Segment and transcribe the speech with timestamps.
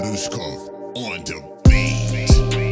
[0.00, 2.69] Rushkov on the beat.